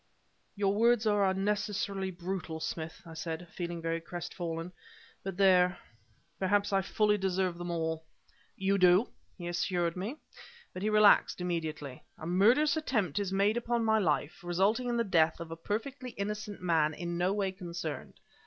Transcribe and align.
"Your 0.55 0.73
words 0.73 1.05
are 1.05 1.29
unnecessarily 1.29 2.09
brutal, 2.09 2.59
Smith," 2.59 3.03
I 3.05 3.13
said, 3.13 3.47
feeling 3.55 3.83
very 3.83 4.01
crestfallen, 4.01 4.71
"but 5.23 5.37
there 5.37 5.77
perhaps 6.39 6.73
I 6.73 6.81
fully 6.81 7.19
deserve 7.19 7.59
them 7.59 7.69
all." 7.69 8.03
"You 8.57 8.79
do!" 8.79 9.09
he 9.37 9.47
assured 9.47 9.95
me, 9.95 10.15
but 10.73 10.81
he 10.81 10.89
relaxed 10.89 11.39
immediately. 11.39 12.03
"A 12.17 12.25
murderous 12.25 12.75
attempt 12.75 13.19
is 13.19 13.31
made 13.31 13.57
upon 13.57 13.85
my 13.85 13.99
life, 13.99 14.43
resulting 14.43 14.89
in 14.89 14.97
the 14.97 15.03
death 15.03 15.39
of 15.39 15.51
a 15.51 15.55
perfectly 15.55 16.09
innocent 16.17 16.63
man 16.63 16.95
in 16.95 17.15
no 17.19 17.31
way 17.31 17.51
concerned. 17.51 18.15